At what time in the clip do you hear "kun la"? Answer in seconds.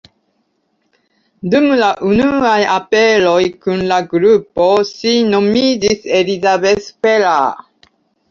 3.67-3.99